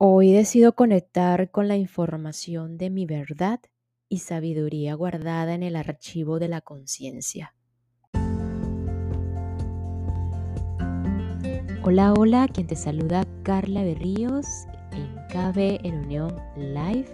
[0.00, 3.58] Hoy decido conectar con la información de mi verdad
[4.08, 7.56] y sabiduría guardada en el archivo de la conciencia.
[11.82, 14.46] Hola, hola, quien te saluda Carla Berríos
[14.92, 17.08] en KB en Unión Live,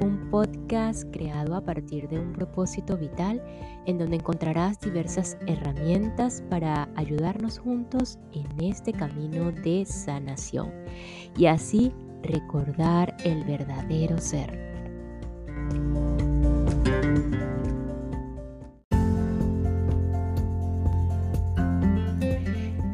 [0.00, 3.42] un podcast creado a partir de un propósito vital
[3.84, 10.72] en donde encontrarás diversas herramientas para ayudarnos juntos en este camino de sanación
[11.36, 11.92] y así
[12.22, 14.68] recordar el verdadero ser.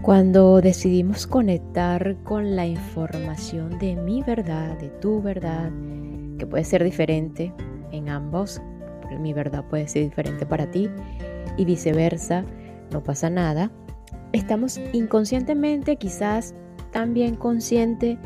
[0.02, 5.70] Cuando decidimos conectar con la información de mi verdad, de tu verdad,
[6.38, 7.54] que puede ser diferente
[7.91, 8.60] en ambos,
[9.18, 10.91] mi verdad puede ser diferente para ti
[11.56, 12.45] y viceversa,
[12.91, 13.70] no pasa nada,
[14.32, 16.54] estamos inconscientemente, quizás
[16.91, 18.18] también consciente,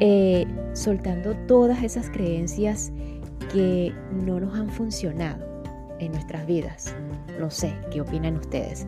[0.00, 2.92] eh, soltando todas esas creencias
[3.52, 5.44] que no nos han funcionado
[5.98, 6.94] en nuestras vidas.
[7.40, 8.86] No sé, ¿qué opinan ustedes?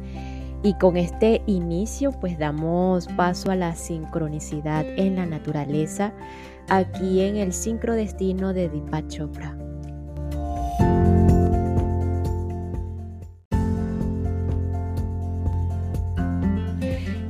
[0.62, 6.12] Y con este inicio pues damos paso a la sincronicidad en la naturaleza
[6.68, 9.56] aquí en el sincrodestino de Deepak Chopra.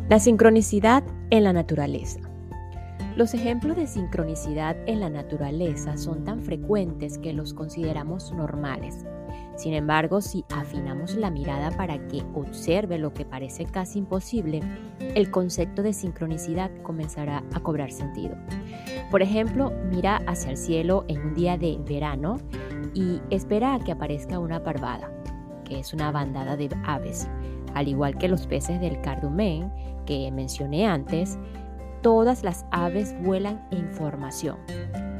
[0.09, 2.21] La sincronicidad en la naturaleza.
[3.19, 9.05] Los ejemplos de sincronicidad en la naturaleza son tan frecuentes que los consideramos normales.
[9.57, 14.61] Sin embargo, si afinamos la mirada para que observe lo que parece casi imposible,
[15.01, 18.37] el concepto de sincronicidad comenzará a cobrar sentido.
[19.11, 22.37] Por ejemplo, mira hacia el cielo en un día de verano
[22.95, 25.11] y espera a que aparezca una parvada,
[25.65, 27.29] que es una bandada de aves.
[27.75, 29.73] Al igual que los peces del cardumen
[30.07, 31.37] que mencioné antes,
[32.03, 34.57] Todas las aves vuelan en formación.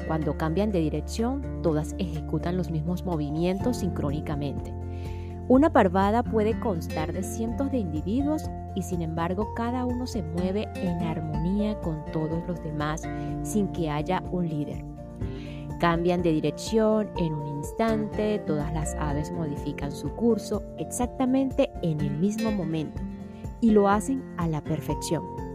[0.07, 4.73] Cuando cambian de dirección, todas ejecutan los mismos movimientos sincrónicamente.
[5.49, 8.45] Una parvada puede constar de cientos de individuos
[8.77, 13.03] y sin embargo cada uno se mueve en armonía con todos los demás
[13.43, 14.85] sin que haya un líder.
[15.81, 22.19] Cambian de dirección en un instante, todas las aves modifican su curso exactamente en el
[22.19, 23.01] mismo momento
[23.61, 25.48] y lo hacen a la perfección.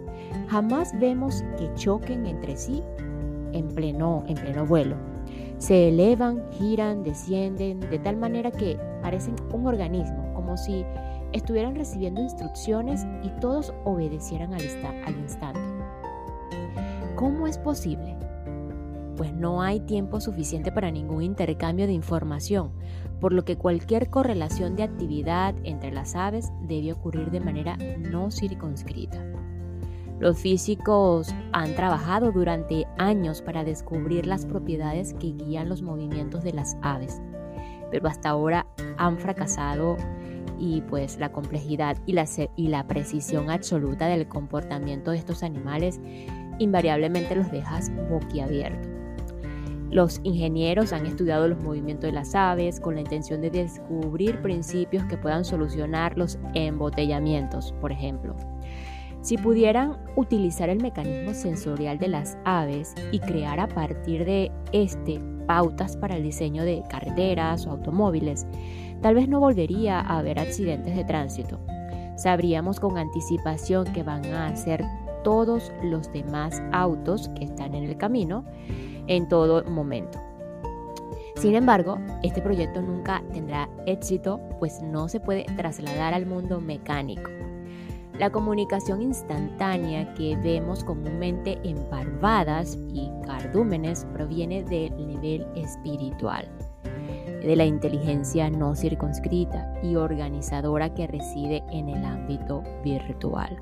[0.54, 2.84] Jamás vemos que choquen entre sí
[3.54, 4.98] en pleno, en pleno vuelo.
[5.58, 10.86] Se elevan, giran, descienden, de tal manera que parecen un organismo, como si
[11.32, 14.62] estuvieran recibiendo instrucciones y todos obedecieran al,
[15.08, 15.60] al instante.
[17.16, 18.16] ¿Cómo es posible?
[19.18, 22.74] Pues no hay tiempo suficiente para ningún intercambio de información,
[23.20, 28.30] por lo que cualquier correlación de actividad entre las aves debe ocurrir de manera no
[28.30, 29.18] circunscrita.
[30.20, 36.54] Los físicos han trabajado durante años para descubrir las propiedades que guían los movimientos de
[36.54, 37.22] las aves,
[37.92, 38.66] pero hasta ahora
[38.98, 39.98] han fracasado
[40.60, 42.26] y pues la complejidad y la,
[42.56, 46.00] y la precisión absoluta del comportamiento de estos animales
[46.60, 48.94] invariablemente los dejas boquiabiertos.
[49.94, 55.04] Los ingenieros han estudiado los movimientos de las aves con la intención de descubrir principios
[55.06, 58.36] que puedan solucionar los embotellamientos, por ejemplo.
[59.24, 65.20] Si pudieran utilizar el mecanismo sensorial de las aves y crear a partir de este
[65.48, 68.46] pautas para el diseño de carreteras o automóviles,
[69.02, 71.58] tal vez no volvería a haber accidentes de tránsito.
[72.18, 74.84] Sabríamos con anticipación que van a hacer
[75.24, 78.44] todos los demás autos que están en el camino
[79.08, 80.20] en todo momento.
[81.38, 87.30] Sin embargo, este proyecto nunca tendrá éxito, pues no se puede trasladar al mundo mecánico.
[88.20, 96.48] La comunicación instantánea que vemos comúnmente en parvadas y cardúmenes proviene del nivel espiritual,
[97.42, 103.58] de la inteligencia no circunscrita y organizadora que reside en el ámbito virtual.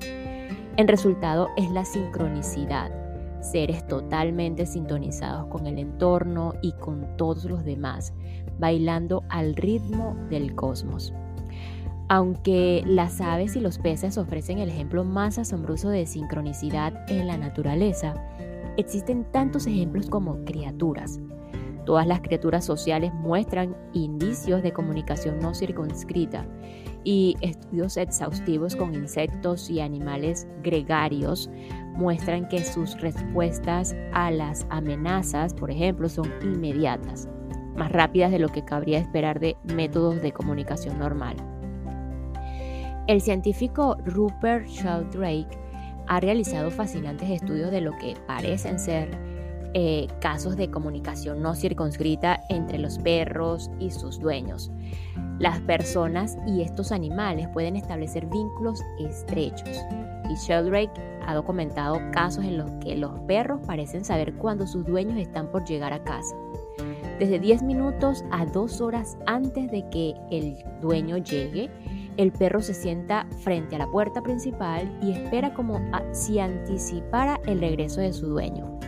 [0.76, 2.90] El resultado es la sincronicidad,
[3.40, 8.12] seres totalmente sintonizados con el entorno y con todos los demás,
[8.58, 11.14] bailando al ritmo del cosmos.
[12.14, 17.38] Aunque las aves y los peces ofrecen el ejemplo más asombroso de sincronicidad en la
[17.38, 18.12] naturaleza,
[18.76, 21.20] existen tantos ejemplos como criaturas.
[21.86, 26.44] Todas las criaturas sociales muestran indicios de comunicación no circunscrita
[27.02, 31.48] y estudios exhaustivos con insectos y animales gregarios
[31.94, 37.26] muestran que sus respuestas a las amenazas, por ejemplo, son inmediatas,
[37.74, 41.51] más rápidas de lo que cabría esperar de métodos de comunicación normal.
[43.08, 45.58] El científico Rupert Sheldrake
[46.06, 49.10] ha realizado fascinantes estudios de lo que parecen ser
[49.74, 54.70] eh, casos de comunicación no circunscrita entre los perros y sus dueños.
[55.38, 59.80] Las personas y estos animales pueden establecer vínculos estrechos.
[60.30, 65.18] Y Sheldrake ha documentado casos en los que los perros parecen saber cuándo sus dueños
[65.18, 66.36] están por llegar a casa.
[67.18, 71.70] Desde 10 minutos a 2 horas antes de que el dueño llegue,
[72.16, 75.80] el perro se sienta frente a la puerta principal y espera como
[76.12, 78.78] si anticipara el regreso de su dueño.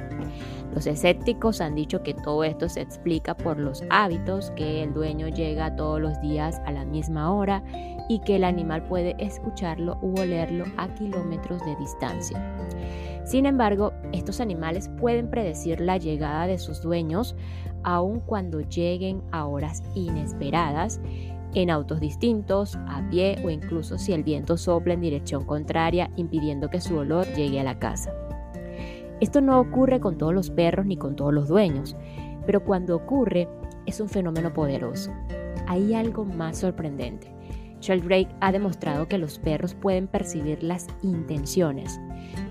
[0.75, 5.29] Los escépticos han dicho que todo esto se explica por los hábitos, que el dueño
[5.29, 7.63] llega todos los días a la misma hora
[8.09, 12.57] y que el animal puede escucharlo u olerlo a kilómetros de distancia.
[13.25, 17.37] Sin embargo, estos animales pueden predecir la llegada de sus dueños
[17.85, 21.01] aun cuando lleguen a horas inesperadas,
[21.55, 26.71] en autos distintos, a pie o incluso si el viento sopla en dirección contraria impidiendo
[26.71, 28.13] que su olor llegue a la casa.
[29.21, 31.97] Esto no ocurre con todos los perros ni con todos los dueños,
[32.47, 33.49] pero cuando ocurre
[33.87, 35.13] es un fenómeno poderoso.
[35.67, 37.33] Hay algo más sorprendente.
[37.81, 42.01] Sheldrake ha demostrado que los perros pueden percibir las intenciones.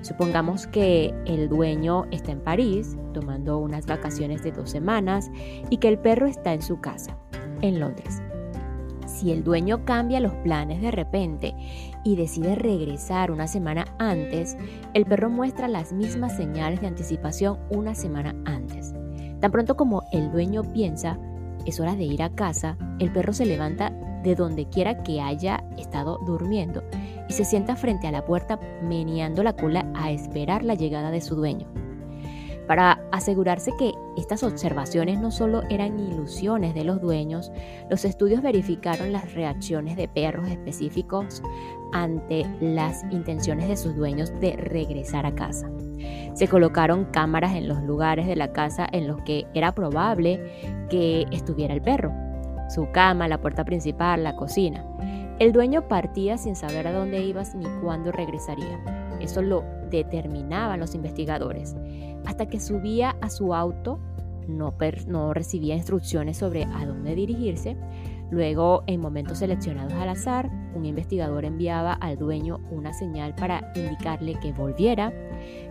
[0.01, 5.31] Supongamos que el dueño está en París tomando unas vacaciones de dos semanas
[5.69, 7.17] y que el perro está en su casa,
[7.61, 8.21] en Londres.
[9.13, 11.53] Si el dueño cambia los planes de repente
[12.03, 14.57] y decide regresar una semana antes,
[14.95, 18.91] el perro muestra las mismas señales de anticipación una semana antes.
[19.39, 21.19] Tan pronto como el dueño piensa,
[21.67, 23.91] es hora de ir a casa, el perro se levanta
[24.23, 26.83] de donde quiera que haya estado durmiendo
[27.29, 31.21] y se sienta frente a la puerta meneando la cola a esperar la llegada de
[31.21, 31.82] su dueño.
[32.67, 37.51] Para asegurarse que estas observaciones no solo eran ilusiones de los dueños,
[37.89, 41.43] los estudios verificaron las reacciones de perros específicos
[41.91, 45.69] ante las intenciones de sus dueños de regresar a casa.
[46.35, 50.41] Se colocaron cámaras en los lugares de la casa en los que era probable
[50.89, 52.11] que estuviera el perro,
[52.69, 54.85] su cama, la puerta principal, la cocina.
[55.39, 58.79] El dueño partía sin saber a dónde ibas ni cuándo regresaría.
[59.19, 59.63] Eso lo
[59.97, 61.75] determinaban los investigadores.
[62.25, 63.99] Hasta que subía a su auto,
[64.47, 64.73] no,
[65.07, 67.77] no recibía instrucciones sobre a dónde dirigirse.
[68.31, 74.35] Luego, en momentos seleccionados al azar, un investigador enviaba al dueño una señal para indicarle
[74.41, 75.13] que volviera.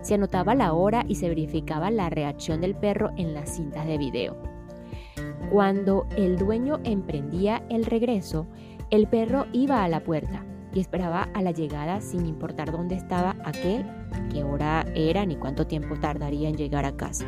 [0.03, 3.99] Se anotaba la hora y se verificaba la reacción del perro en las cintas de
[3.99, 4.37] video.
[5.51, 8.47] Cuando el dueño emprendía el regreso,
[8.91, 13.37] el perro iba a la puerta y esperaba a la llegada sin importar dónde estaba
[13.45, 13.85] aquel,
[14.33, 17.27] qué hora era ni cuánto tiempo tardaría en llegar a casa.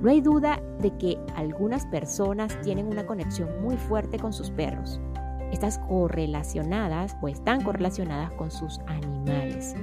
[0.00, 5.00] No hay duda de que algunas personas tienen una conexión muy fuerte con sus perros.
[5.52, 9.74] Estas correlacionadas o están correlacionadas con sus animales.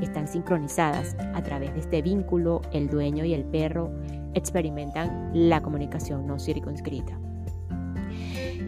[0.00, 3.90] Están sincronizadas a través de este vínculo, el dueño y el perro
[4.34, 7.18] experimentan la comunicación no circunscrita.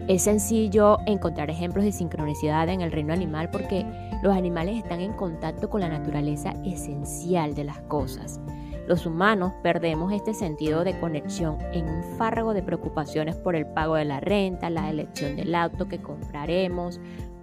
[0.07, 3.85] Es sencillo encontrar ejemplos de sincronicidad en el reino animal porque
[4.21, 8.41] los animales están en contacto con la naturaleza esencial de las cosas.
[8.85, 13.95] Los humanos perdemos este sentido de conexión en un fárrago de preocupaciones por el pago
[13.95, 16.99] de la renta, la elección del auto que compraremos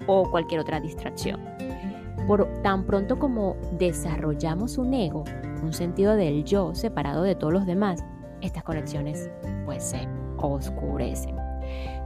[0.06, 1.40] o cualquier otra distracción.
[2.26, 5.24] Por tan pronto como desarrollamos un ego,
[5.62, 8.04] un sentido del yo separado de todos los demás,
[8.42, 9.30] estas conexiones
[9.64, 11.49] pues se oscurecen.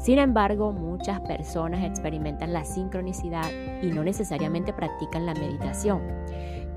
[0.05, 6.03] Sin embargo, muchas personas experimentan la sincronicidad y no necesariamente practican la meditación.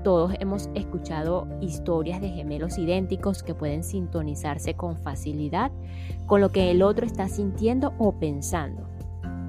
[0.02, 5.70] Todos hemos escuchado historias de gemelos idénticos que pueden sintonizarse con facilidad
[6.24, 8.88] con lo que el otro está sintiendo o pensando.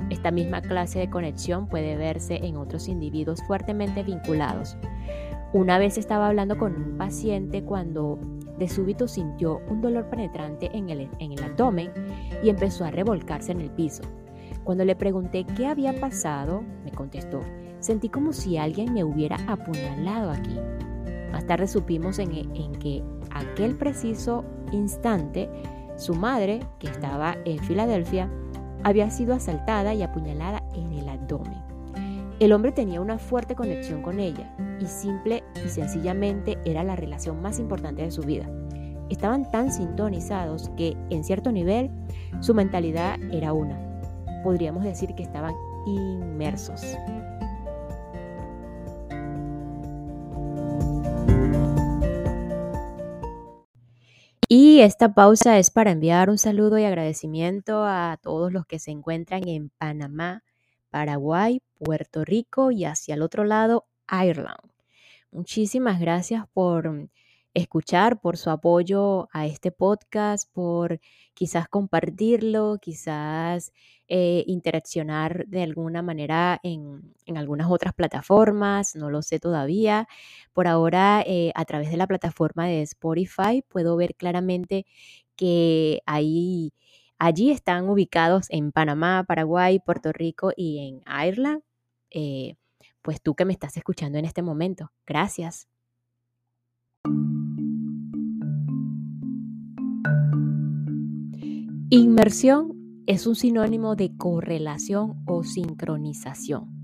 [0.10, 4.76] Esta misma clase de conexión puede verse en otros individuos fuertemente vinculados.
[5.54, 8.20] Una vez estaba hablando con un paciente cuando
[8.60, 11.92] de súbito sintió un dolor penetrante en el, en el abdomen
[12.44, 14.04] y empezó a revolcarse en el piso.
[14.64, 17.42] Cuando le pregunté qué había pasado, me contestó,
[17.80, 20.60] sentí como si alguien me hubiera apuñalado aquí.
[21.32, 25.50] Más tarde supimos en, en que aquel preciso instante,
[25.96, 28.30] su madre, que estaba en Filadelfia,
[28.84, 31.59] había sido asaltada y apuñalada en el abdomen.
[32.40, 37.42] El hombre tenía una fuerte conexión con ella y simple y sencillamente era la relación
[37.42, 38.50] más importante de su vida.
[39.10, 41.92] Estaban tan sintonizados que en cierto nivel
[42.40, 43.78] su mentalidad era una.
[44.42, 45.54] Podríamos decir que estaban
[45.86, 46.82] inmersos.
[54.48, 58.92] Y esta pausa es para enviar un saludo y agradecimiento a todos los que se
[58.92, 60.42] encuentran en Panamá,
[60.90, 64.72] Paraguay, Puerto Rico y hacia el otro lado, Ireland.
[65.32, 67.10] Muchísimas gracias por
[67.54, 71.00] escuchar, por su apoyo a este podcast, por
[71.34, 73.72] quizás compartirlo, quizás
[74.08, 80.08] eh, interaccionar de alguna manera en, algunas otras plataformas, no lo sé todavía.
[80.54, 84.86] Por ahora, eh, a través de la plataforma de Spotify, puedo ver claramente
[85.36, 86.74] que ahí,
[87.20, 91.62] allí están ubicados en Panamá, Paraguay, Puerto Rico y en Ireland.
[92.10, 92.56] Eh,
[93.02, 94.92] pues tú que me estás escuchando en este momento.
[95.06, 95.68] Gracias.
[101.92, 106.80] Inmersión es un sinónimo de correlación o sincronización.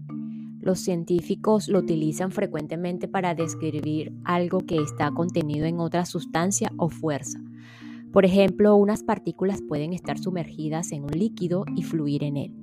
[0.59, 6.89] Los científicos lo utilizan frecuentemente para describir algo que está contenido en otra sustancia o
[6.89, 7.39] fuerza.
[8.15, 12.53] Por ejemplo, unas partículas pueden estar sumergidas en un líquido y fluir en él.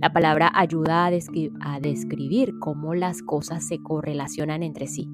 [0.00, 5.08] La palabra ayuda a, describir cómo las cosas se correlacionan entre sí.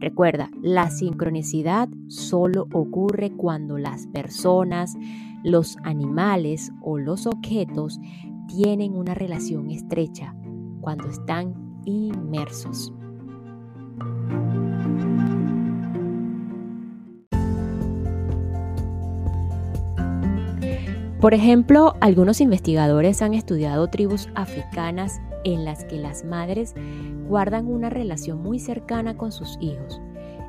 [0.00, 4.98] Recuerda, la sincronicidad solo ocurre cuando las personas,
[5.42, 7.98] los animales o los objetos
[8.48, 10.36] tienen una relación estrecha,
[10.82, 11.54] cuando están
[11.86, 12.92] inmersos.
[21.22, 26.74] Por ejemplo, algunos investigadores han estudiado tribus africanas en las que las madres
[27.28, 30.00] guardan una relación muy cercana con sus hijos.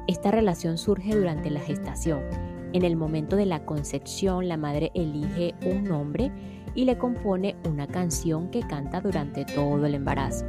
[0.08, 2.22] Esta relación surge durante la gestación.
[2.74, 6.32] En el momento de la concepción, la madre elige un nombre
[6.74, 10.48] y le compone una canción que canta durante todo el embarazo.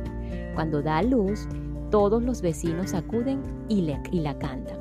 [0.55, 1.47] Cuando da luz,
[1.91, 4.79] todos los vecinos acuden y, la cantan.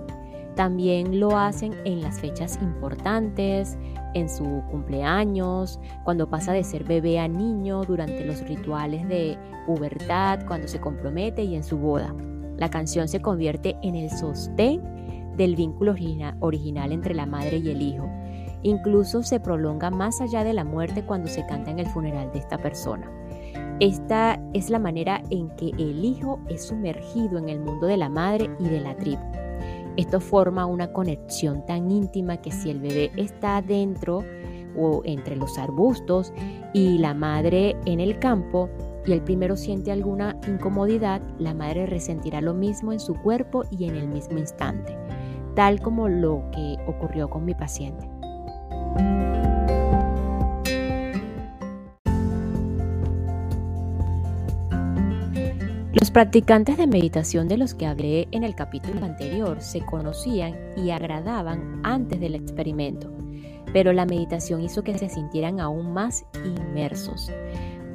[0.55, 3.77] También lo hacen en las fechas importantes,
[4.13, 10.39] en su cumpleaños, cuando pasa de ser bebé a niño, durante los rituales de pubertad,
[10.47, 12.13] cuando se compromete y en su boda.
[12.57, 14.81] La canción se convierte en el sostén
[15.35, 15.95] del vínculo
[16.39, 18.09] original entre la madre y el hijo.
[18.61, 22.39] Incluso se prolonga más allá de la muerte cuando se canta en el funeral de
[22.39, 23.09] esta persona.
[23.79, 28.09] Esta es la manera en que el hijo es sumergido en el mundo de la
[28.09, 29.42] madre y de la tribu.
[29.95, 34.23] Esto forma una conexión tan íntima que si el bebé está dentro
[34.75, 36.33] o entre los arbustos
[36.73, 38.69] y la madre en el campo
[39.05, 43.87] y el primero siente alguna incomodidad, la madre resentirá lo mismo en su cuerpo y
[43.87, 44.97] en el mismo instante,
[45.55, 48.09] tal como lo que ocurrió con mi paciente.
[56.13, 61.81] Practicantes de meditación de los que hablé en el capítulo anterior se conocían y agradaban
[61.81, 63.11] antes del experimento,
[63.73, 67.31] pero la meditación hizo que se sintieran aún más inmersos.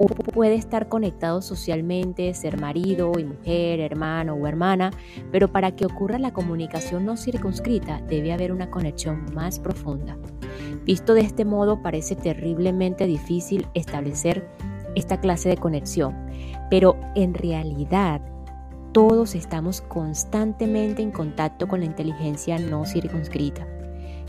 [0.00, 4.90] Uno puede estar conectado socialmente, ser marido y mujer, hermano o hermana,
[5.30, 10.18] pero para que ocurra la comunicación no circunscrita debe haber una conexión más profunda.
[10.84, 14.48] Visto de este modo parece terriblemente difícil establecer
[14.96, 16.16] esta clase de conexión,
[16.70, 18.20] pero en realidad
[18.92, 23.66] todos estamos constantemente en contacto con la inteligencia no circunscrita.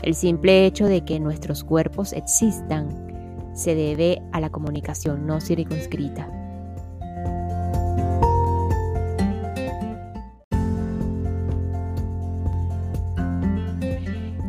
[0.02, 2.88] El simple hecho de que nuestros cuerpos existan
[3.54, 6.28] se debe a la comunicación no circunscrita.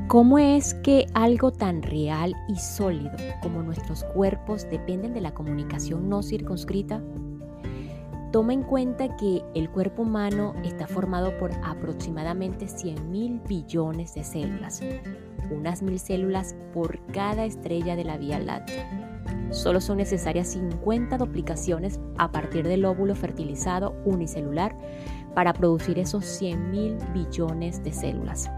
[0.07, 6.09] ¿Cómo es que algo tan real y sólido como nuestros cuerpos dependen de la comunicación
[6.09, 7.01] no circunscrita?
[8.31, 14.23] Toma en cuenta que el cuerpo humano está formado por aproximadamente 100 mil billones de
[14.23, 14.81] células,
[15.51, 19.19] unas mil células por cada estrella de la Vía Láctea.
[19.49, 24.77] Solo son necesarias 50 duplicaciones a partir del óvulo fertilizado unicelular
[25.35, 28.49] para producir esos 100 mil billones de células.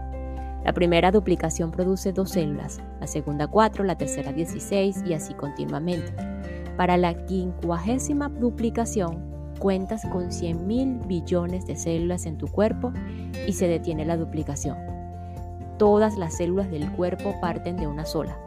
[0.64, 6.14] La primera duplicación produce dos células, la segunda cuatro, la tercera 16 y así continuamente.
[6.76, 12.92] Para la quincuagésima duplicación, cuentas con 100 mil billones de células en tu cuerpo
[13.46, 14.76] y se detiene la duplicación.
[15.78, 18.38] Todas las células del cuerpo parten de una sola.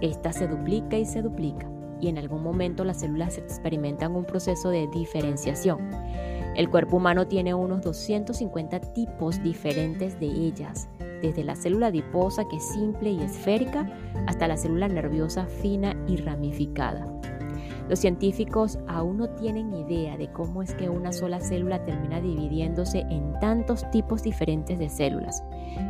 [0.00, 1.68] Esta se duplica y se duplica
[2.00, 5.90] y en algún momento las células experimentan un proceso de diferenciación.
[6.56, 10.88] El cuerpo humano tiene unos 250 tipos diferentes de ellas
[11.22, 13.88] desde la célula adiposa que es simple y esférica
[14.26, 17.21] hasta la célula nerviosa fina y ramificada.
[17.88, 23.00] Los científicos aún no tienen idea de cómo es que una sola célula termina dividiéndose
[23.10, 25.42] en tantos tipos diferentes de células,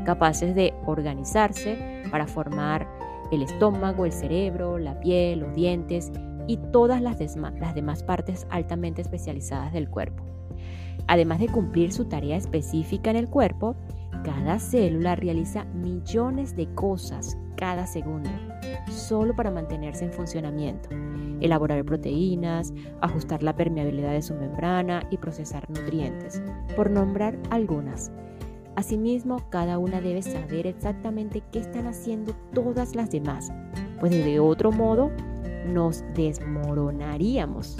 [0.04, 2.88] capaces de organizarse para formar
[3.30, 6.12] el estómago, el cerebro, la piel, los dientes
[6.46, 10.24] y todas las, demás partes altamente especializadas del cuerpo.
[11.06, 13.76] Además de cumplir su tarea específica en el cuerpo,
[14.24, 18.30] Cada célula realiza millones de cosas cada segundo,
[18.88, 20.88] solo para mantenerse en funcionamiento.
[21.40, 26.40] Elaborar proteínas, ajustar la permeabilidad de su membrana y procesar nutrientes,
[26.76, 28.12] por nombrar algunas.
[28.76, 33.52] Asimismo, cada una debe saber exactamente qué están haciendo todas las demás,
[34.00, 35.10] pues de otro modo
[35.66, 37.76] nos desmoronaríamos.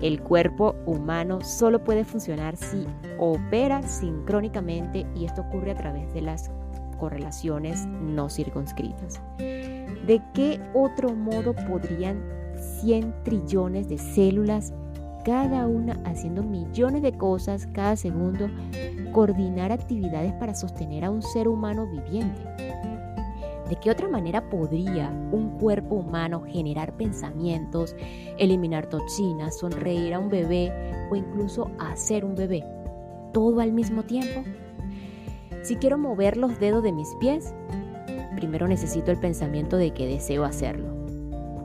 [0.00, 2.86] El cuerpo humano solo puede funcionar si
[3.18, 6.50] opera sincrónicamente y esto ocurre a través de las
[6.98, 9.20] correlaciones no circunscritas.
[9.38, 12.22] ¿De qué otro modo podrían
[12.80, 14.72] 100 trillones de células,
[15.24, 18.48] cada una haciendo millones de cosas cada segundo,
[19.12, 22.69] coordinar actividades para sostener a un ser humano viviente?
[23.70, 27.94] ¿De qué otra manera podría un cuerpo humano generar pensamientos,
[28.36, 30.72] eliminar toxinas, sonreír a un bebé
[31.08, 32.64] o incluso hacer un bebé?
[33.32, 34.42] ¿Todo al mismo tiempo?
[35.62, 37.54] Si quiero mover los dedos de mis pies,
[38.34, 40.88] primero necesito el pensamiento de que deseo hacerlo.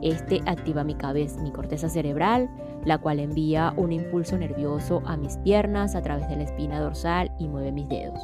[0.00, 2.48] Este activa mi cabeza, mi corteza cerebral,
[2.84, 7.32] la cual envía un impulso nervioso a mis piernas a través de la espina dorsal
[7.40, 8.20] y mueve mis dedos.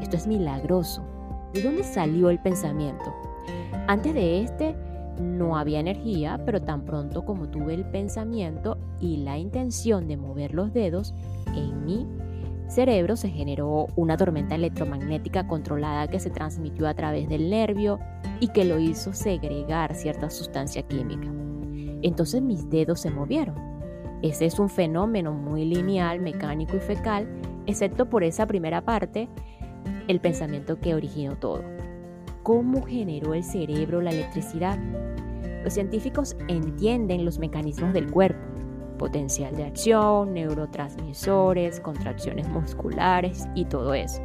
[0.00, 1.17] Esto es milagroso
[1.52, 3.14] ¿De dónde salió el pensamiento?
[3.86, 4.76] Antes de este
[5.20, 10.54] no había energía, pero tan pronto como tuve el pensamiento y la intención de mover
[10.54, 11.14] los dedos,
[11.54, 12.06] en mi
[12.68, 17.98] cerebro se generó una tormenta electromagnética controlada que se transmitió a través del nervio
[18.40, 21.28] y que lo hizo segregar cierta sustancia química.
[22.02, 23.56] Entonces mis dedos se movieron.
[24.22, 27.26] Ese es un fenómeno muy lineal, mecánico y fecal,
[27.66, 29.28] excepto por esa primera parte
[30.08, 31.62] el pensamiento que originó todo.
[32.42, 34.78] ¿Cómo generó el cerebro la electricidad?
[35.62, 38.40] Los científicos entienden los mecanismos del cuerpo,
[38.98, 44.22] potencial de acción, neurotransmisores, contracciones musculares y todo eso.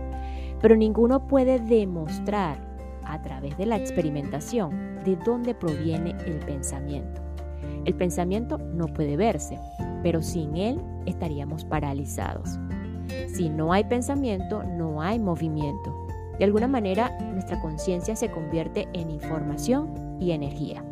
[0.62, 2.58] Pero ninguno puede demostrar
[3.06, 7.22] a través de la experimentación de dónde proviene el pensamiento.
[7.86, 9.60] El pensamiento no puede verse,
[10.02, 12.58] pero sin él estaríamos paralizados.
[13.28, 16.08] Si no hay pensamiento, no hay movimiento.
[16.38, 20.84] De alguna manera, nuestra conciencia se convierte en información y energía.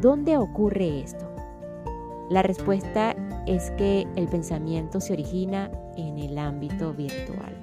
[0.00, 1.26] ¿Dónde ocurre esto?
[2.30, 3.14] La respuesta
[3.46, 7.54] es que el pensamiento se origina en el ámbito virtual.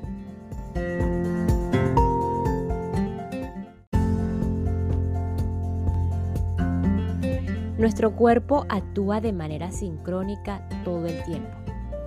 [7.78, 11.61] Nuestro cuerpo actúa de manera sincrónica todo el tiempo.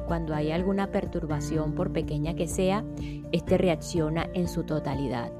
[0.06, 2.84] Cuando hay alguna perturbación, por pequeña que sea,
[3.32, 5.32] este reacciona en su totalidad.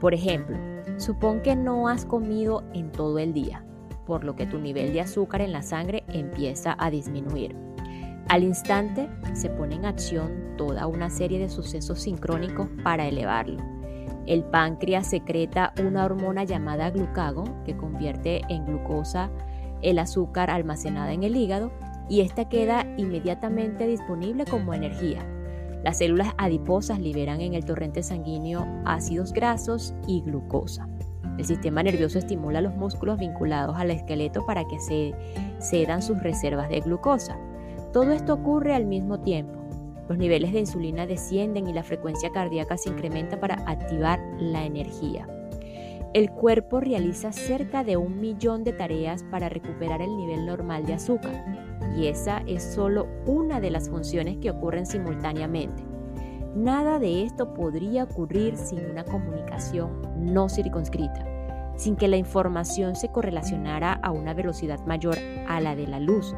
[0.00, 0.56] Por ejemplo,
[0.96, 3.64] supón que no has comido en todo el día,
[4.06, 7.54] por lo que tu nivel de azúcar en la sangre empieza a disminuir.
[8.28, 13.62] Al instante se pone en acción toda una serie de sucesos sincrónicos para elevarlo.
[14.26, 19.30] El páncreas secreta una hormona llamada glucagón que convierte en glucosa
[19.80, 21.72] el azúcar almacenada en el hígado
[22.08, 25.26] y esta queda inmediatamente disponible como energía.
[25.84, 30.88] Las células adiposas liberan en el torrente sanguíneo ácidos grasos y glucosa.
[31.38, 35.14] El sistema nervioso estimula los músculos vinculados al esqueleto para que se
[35.60, 37.38] cedan sus reservas de glucosa.
[37.92, 39.58] Todo esto ocurre al mismo tiempo.
[40.08, 45.28] Los niveles de insulina descienden y la frecuencia cardíaca se incrementa para activar la energía.
[46.14, 50.94] El cuerpo realiza cerca de un millón de tareas para recuperar el nivel normal de
[50.94, 51.44] azúcar
[51.98, 55.82] y esa es solo una de las funciones que ocurren simultáneamente.
[56.54, 61.26] Nada de esto podría ocurrir sin una comunicación no circunscrita,
[61.76, 66.34] sin que la información se correlacionara a una velocidad mayor a la de la luz,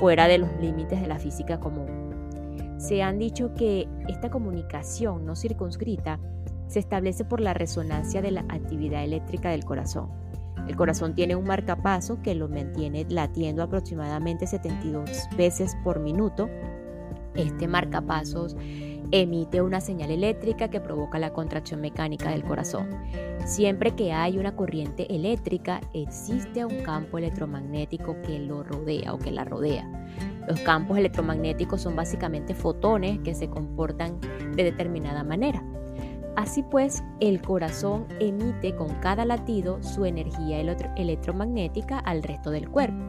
[0.00, 2.06] fuera de los límites de la física común.
[2.78, 6.18] Se han dicho que esta comunicación no circunscrita
[6.68, 10.10] se establece por la resonancia de la actividad eléctrica del corazón
[10.68, 16.48] el corazón tiene un marcapaso que lo mantiene latiendo aproximadamente 72 veces por minuto.
[17.34, 18.56] Este marcapasos
[19.12, 22.88] emite una señal eléctrica que provoca la contracción mecánica del corazón.
[23.44, 29.30] Siempre que hay una corriente eléctrica, existe un campo electromagnético que lo rodea o que
[29.30, 29.88] la rodea.
[30.48, 34.18] Los campos electromagnéticos son básicamente fotones que se comportan
[34.56, 35.62] de determinada manera.
[36.36, 43.02] Así pues, el corazón emite con cada latido su energía electromagnética al resto del cuerpo.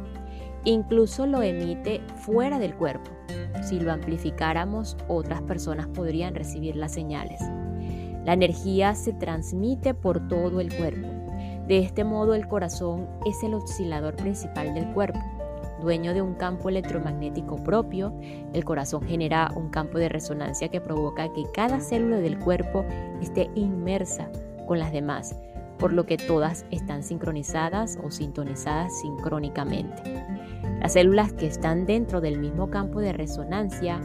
[0.64, 3.12] Incluso lo emite fuera del cuerpo.
[3.64, 7.42] Si lo amplificáramos, otras personas podrían recibir las señales.
[8.24, 11.08] La energía se transmite por todo el cuerpo.
[11.68, 15.20] De este modo, el corazón es el oscilador principal del cuerpo.
[15.82, 18.14] Dueño de un campo electromagnético propio.
[18.54, 22.86] El corazón genera un campo de resonancia que provoca que cada célula del cuerpo
[23.22, 24.30] esté inmersa
[24.68, 25.36] con las demás,
[25.78, 30.02] por lo que todas están sincronizadas o sintonizadas sincrónicamente.
[30.82, 34.00] Las células que están dentro del mismo campo de resonancia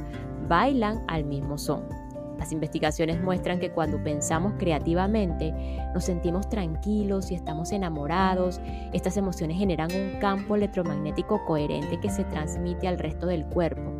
[0.48, 2.01] bailan al mismo son.
[2.42, 5.54] Las investigaciones muestran que cuando pensamos creativamente,
[5.94, 8.60] nos sentimos tranquilos y estamos enamorados.
[8.92, 13.92] Estas emociones generan un campo electromagnético coherente que se transmite al resto del cuerpo.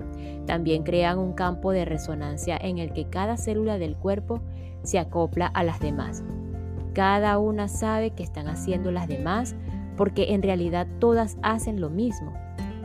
[0.45, 4.41] También crean un campo de resonancia en el que cada célula del cuerpo
[4.83, 6.25] se acopla a las demás.
[6.95, 9.55] Cada una sabe que están haciendo las demás
[9.97, 12.33] porque en realidad todas hacen lo mismo.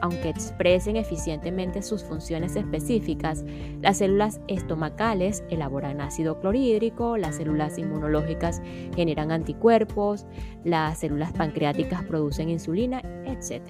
[0.02, 3.44] Aunque expresen eficientemente sus funciones específicas,
[3.82, 8.62] las células estomacales elaboran ácido clorhídrico, las células inmunológicas
[8.96, 10.26] generan anticuerpos,
[10.64, 13.64] las células pancreáticas producen insulina, etc.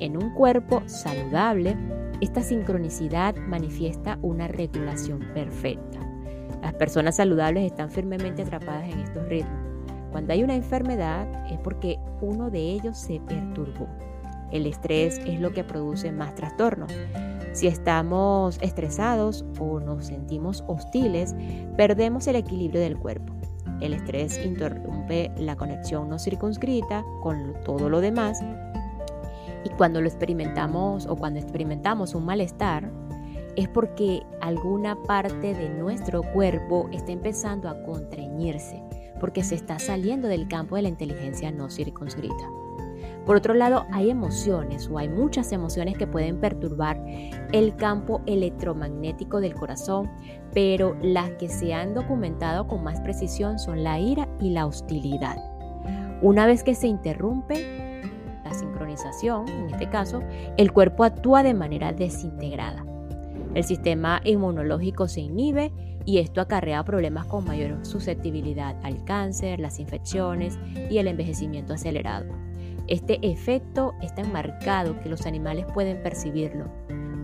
[0.00, 1.76] En un cuerpo saludable,
[2.20, 6.00] esta sincronicidad manifiesta una regulación perfecta.
[6.62, 9.64] Las personas saludables están firmemente atrapadas en estos ritmos.
[10.10, 13.88] Cuando hay una enfermedad es porque uno de ellos se perturbó.
[14.50, 16.92] El estrés es lo que produce más trastornos.
[17.52, 21.34] Si estamos estresados o nos sentimos hostiles,
[21.76, 23.32] perdemos el equilibrio del cuerpo.
[23.80, 28.40] El estrés interrumpe la conexión no circunscrita con todo lo demás
[29.64, 32.90] y cuando lo experimentamos o cuando experimentamos un malestar,
[33.56, 38.82] es porque alguna parte de nuestro cuerpo está empezando a contrañirse,
[39.20, 42.50] porque se está saliendo del campo de la inteligencia no circunscrita.
[43.26, 47.02] Por otro lado, hay emociones o hay muchas emociones que pueden perturbar
[47.52, 50.10] el campo electromagnético del corazón,
[50.52, 55.36] pero las que se han documentado con más precisión son la ira y la hostilidad.
[56.20, 58.02] Una vez que se interrumpe
[58.44, 60.20] la sincronización, en este caso,
[60.58, 62.84] el cuerpo actúa de manera desintegrada.
[63.54, 65.72] El sistema inmunológico se inhibe
[66.04, 70.58] y esto acarrea problemas con mayor susceptibilidad al cáncer, las infecciones
[70.90, 72.26] y el envejecimiento acelerado.
[72.86, 76.66] Este efecto es tan marcado que los animales pueden percibirlo.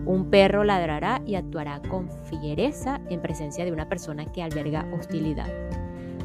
[0.05, 5.49] Un perro ladrará y actuará con fiereza en presencia de una persona que alberga hostilidad.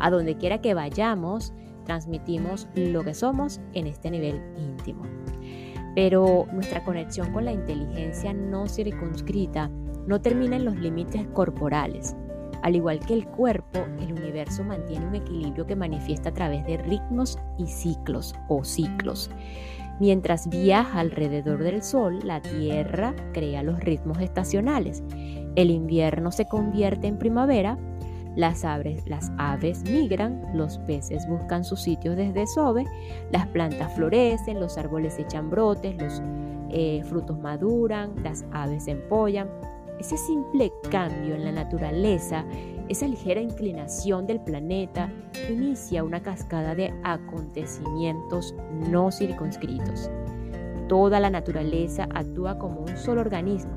[0.01, 1.53] A donde quiera que vayamos,
[1.85, 5.05] transmitimos lo que somos en este nivel íntimo.
[5.95, 9.71] Pero nuestra conexión con la inteligencia no circunscrita
[10.07, 12.17] no termina en los límites corporales.
[12.63, 16.79] Al igual que el cuerpo, el universo mantiene un equilibrio que manifiesta a través de
[16.79, 19.31] ritmos y ciclos o ciclos.
[19.99, 25.03] Mientras viaja alrededor del Sol, la Tierra crea los ritmos estacionales.
[25.55, 27.79] El invierno se convierte en primavera,
[28.37, 32.85] las aves, migran, los peces buscan sus sitios desde Sobe,
[33.33, 36.23] las plantas florecen, los árboles echan brotes, los
[36.71, 39.49] eh, frutos maduran, las aves se empollan,
[39.99, 42.45] ese simple cambio en la naturaleza,
[42.89, 45.11] esa ligera inclinación del planeta,
[45.51, 48.55] inicia una cascada de acontecimientos
[48.91, 50.11] no circunscritos.
[50.89, 53.73] Toda la naturaleza actúa como un solo organismo.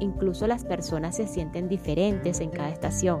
[0.00, 3.20] Incluso las personas se sienten diferentes en cada estación.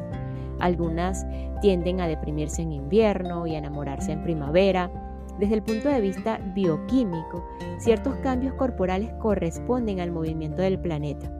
[0.60, 1.26] Algunas
[1.60, 4.90] tienden a deprimirse en invierno y a enamorarse en primavera.
[5.38, 7.44] Desde el punto de vista bioquímico,
[7.78, 11.30] ciertos cambios corporales corresponden al movimiento del planeta.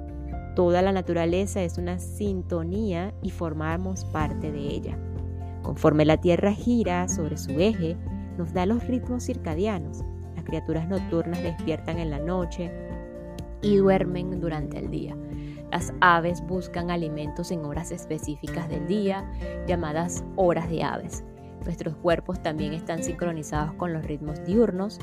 [0.54, 4.96] Toda la naturaleza es una sintonía y formamos parte de ella.
[5.62, 7.96] Conforme la Tierra gira sobre su eje,
[8.38, 10.04] nos da los ritmos circadianos.
[10.36, 12.70] Las criaturas nocturnas despiertan en la noche
[13.62, 15.16] y duermen durante el día.
[15.72, 19.28] Las aves buscan alimentos en horas específicas del día,
[19.66, 21.24] llamadas horas de aves.
[21.64, 25.00] Nuestros cuerpos también están sincronizados con los ritmos diurnos.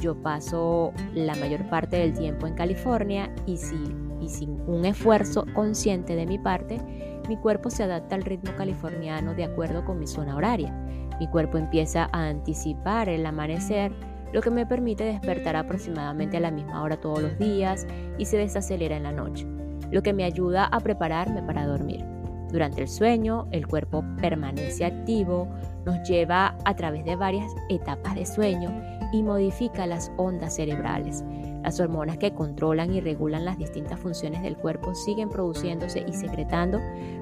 [0.00, 3.76] Yo paso la mayor parte del tiempo en California y si
[4.24, 6.78] y sin un esfuerzo consciente de mi parte,
[7.28, 10.72] mi cuerpo se adapta al ritmo californiano de acuerdo con mi zona horaria.
[11.20, 13.92] Mi cuerpo empieza a anticipar el amanecer,
[14.32, 17.86] lo que me permite despertar aproximadamente a la misma hora todos los días
[18.18, 19.46] y se desacelera en la noche,
[19.90, 22.04] lo que me ayuda a prepararme para dormir.
[22.50, 25.48] Durante el sueño, el cuerpo permanece activo,
[25.84, 28.70] nos lleva a través de varias etapas de sueño
[29.12, 31.24] y modifica las ondas cerebrales.
[31.64, 36.78] Las hormonas que controlan y regulan las distintas funciones del cuerpo siguen produciéndose y secretando,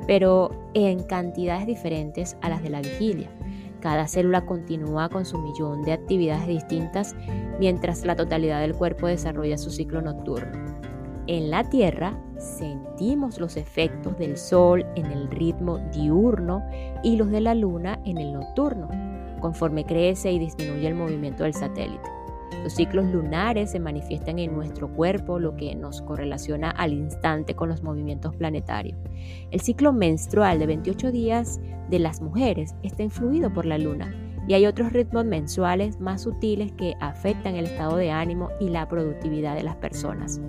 [0.08, 3.30] pero en cantidades diferentes a las de la vigilia.
[3.78, 7.14] Cada célula continúa con su millón de actividades distintas
[7.60, 10.58] mientras la totalidad del cuerpo desarrolla su ciclo nocturno.
[11.28, 16.64] En la Tierra sentimos los efectos del Sol en el ritmo diurno
[17.04, 18.88] y los de la Luna en el nocturno,
[19.40, 22.21] conforme crece y disminuye el movimiento del satélite.
[22.62, 27.68] Los ciclos lunares se manifiestan en nuestro cuerpo, lo que nos correlaciona al instante con
[27.68, 28.98] los movimientos planetarios.
[29.50, 34.14] El ciclo menstrual de 28 días de las mujeres está influido por la luna
[34.46, 38.88] y hay otros ritmos mensuales más sutiles que afectan el estado de ánimo y la
[38.88, 40.40] productividad de las personas.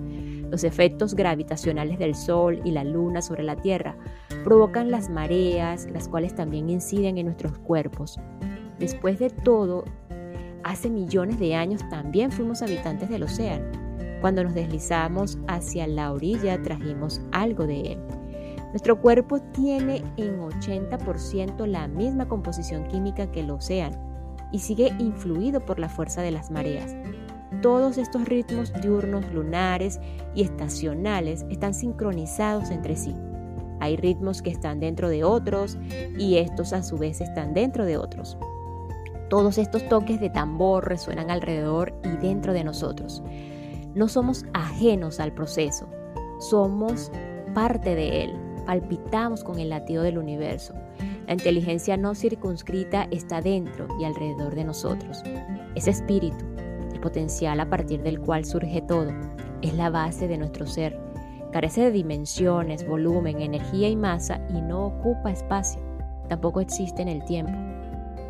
[0.50, 3.96] Los efectos gravitacionales del Sol y la Luna sobre la Tierra
[4.44, 8.20] provocan las mareas, las cuales también inciden en nuestros cuerpos.
[8.78, 9.84] Después de todo,
[10.64, 13.64] hace millones de años también fuimos habitantes del océano.
[14.20, 17.98] Cuando nos deslizamos hacia la orilla trajimos algo de él.
[18.70, 23.96] Nuestro cuerpo tiene en 80% la misma composición química que el océano
[24.50, 26.96] y sigue influido por la fuerza de las mareas.
[27.62, 30.00] Todos estos ritmos diurnos, lunares
[30.34, 33.14] y estacionales están sincronizados entre sí.
[33.80, 35.78] Hay ritmos que están dentro de otros
[36.18, 38.38] y estos a su vez están dentro de otros.
[39.28, 43.22] Todos estos toques de tambor resuenan alrededor y dentro de nosotros.
[43.94, 45.86] No somos ajenos al proceso,
[46.40, 47.10] somos
[47.54, 48.34] parte de él,
[48.66, 50.74] palpitamos con el latido del universo.
[51.26, 55.22] La inteligencia no circunscrita está dentro y alrededor de nosotros.
[55.74, 56.44] Ese espíritu,
[56.92, 59.10] el potencial a partir del cual surge todo,
[59.62, 60.98] es la base de nuestro ser.
[61.50, 65.80] Carece de dimensiones, volumen, energía y masa y no ocupa espacio.
[66.28, 67.52] Tampoco existe en el tiempo.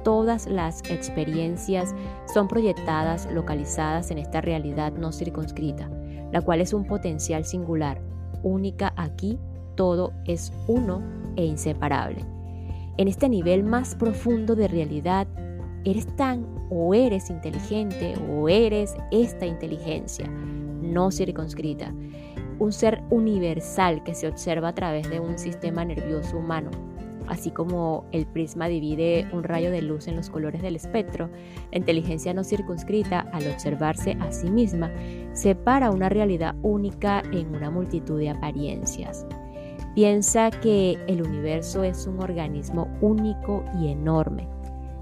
[0.04, 1.94] Todas las experiencias
[2.32, 5.90] son proyectadas, localizadas en esta realidad no circunscrita,
[6.30, 8.00] la cual es un potencial singular,
[8.42, 9.38] única aquí,
[9.74, 11.02] todo es uno
[11.36, 12.24] e inseparable.
[12.96, 15.26] En este nivel más profundo de realidad,
[15.84, 20.30] eres tan o eres inteligente o eres esta inteligencia
[20.84, 21.92] no circunscrita,
[22.58, 26.70] un ser universal que se observa a través de un sistema nervioso humano.
[27.26, 31.30] Así como el prisma divide un rayo de luz en los colores del espectro,
[31.72, 34.90] la inteligencia no circunscrita, al observarse a sí misma,
[35.32, 39.26] separa una realidad única en una multitud de apariencias.
[39.94, 44.48] Piensa que el universo es un organismo único y enorme.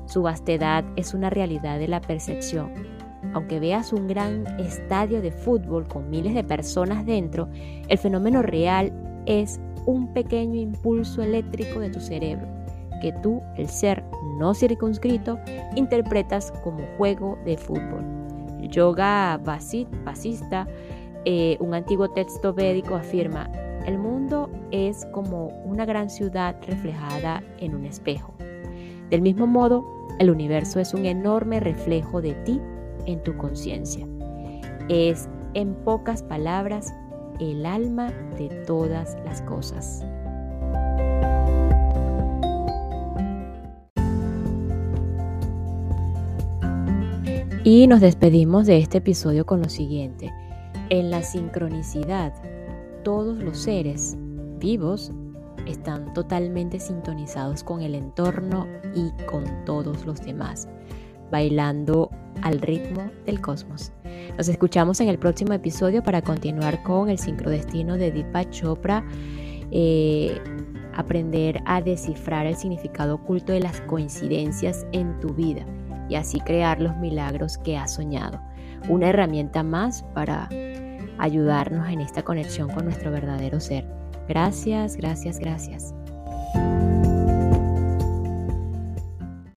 [0.07, 2.71] Su vastedad es una realidad de la percepción,
[3.35, 7.49] aunque veas un gran estadio de fútbol con miles de personas dentro,
[7.89, 8.93] el fenómeno real
[9.27, 12.47] es un pequeño impulso eléctrico de tu cerebro,
[13.01, 14.05] que tú, el ser
[14.39, 15.39] no circunscrito,
[15.75, 18.05] interpretas como juego de fútbol.
[18.69, 20.67] Yoga basista,
[21.25, 23.51] eh, un antiguo texto védico, afirma,
[23.87, 28.33] el mundo es como una gran ciudad reflejada en un espejo.
[29.11, 29.85] Del mismo modo,
[30.21, 32.61] el universo es un enorme reflejo de ti
[33.07, 34.07] en tu conciencia.
[34.89, 36.95] Es, en pocas palabras,
[37.51, 40.05] el alma de todas las cosas.
[47.65, 50.33] Y nos despedimos de este episodio con lo siguiente.
[50.89, 52.33] En la sincronicidad,
[53.03, 54.17] todos los seres
[54.59, 55.13] vivos
[55.67, 60.69] están totalmente sintonizados con el entorno y con todos los demás,
[61.31, 62.11] bailando
[62.43, 63.93] al ritmo del cosmos.
[64.37, 69.05] Nos escuchamos en el próximo episodio para continuar con el sincrodestino de Deepak Chopra,
[69.71, 70.41] eh,
[70.95, 75.65] aprender a descifrar el significado oculto de las coincidencias en tu vida
[76.09, 78.41] y así crear los milagros que has soñado.
[78.89, 80.49] Una herramienta más para
[81.19, 83.87] ayudarnos en esta conexión con nuestro verdadero ser.
[84.29, 85.95] Gracias, gracias, gracias.